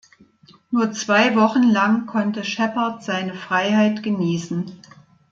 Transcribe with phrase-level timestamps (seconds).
[0.71, 4.79] Nur zwei Wochen lang konnte Sheppard seine Freiheit genießen.